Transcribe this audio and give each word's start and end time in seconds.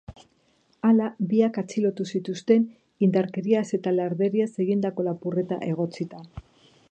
Hala, 0.89 1.09
biak 1.33 1.59
atxilotu 1.61 2.07
zituzten, 2.15 2.65
indarkeriaz 3.07 3.65
eta 3.79 3.95
larderiaz 3.99 4.51
egindako 4.67 5.05
lapurreta 5.11 5.61
egotzita. 5.73 6.27